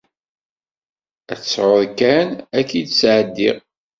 [1.31, 3.57] Ad t-sɛuɣ kan, ad k-t-id-sɛeddiɣ.